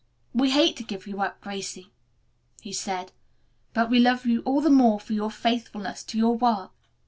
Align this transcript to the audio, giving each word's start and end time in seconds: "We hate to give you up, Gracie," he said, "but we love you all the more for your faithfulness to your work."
"We 0.33 0.49
hate 0.49 0.77
to 0.77 0.83
give 0.83 1.05
you 1.05 1.21
up, 1.21 1.41
Gracie," 1.41 1.91
he 2.59 2.73
said, 2.73 3.11
"but 3.71 3.91
we 3.91 3.99
love 3.99 4.25
you 4.25 4.41
all 4.45 4.59
the 4.59 4.71
more 4.71 4.99
for 4.99 5.13
your 5.13 5.29
faithfulness 5.29 6.01
to 6.05 6.17
your 6.17 6.35
work." 6.35 6.71